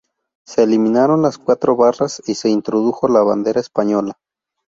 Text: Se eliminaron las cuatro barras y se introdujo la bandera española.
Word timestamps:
Se 0.47 0.63
eliminaron 0.63 1.21
las 1.21 1.37
cuatro 1.37 1.75
barras 1.75 2.23
y 2.25 2.33
se 2.33 2.49
introdujo 2.49 3.07
la 3.07 3.21
bandera 3.21 3.61
española. 3.61 4.17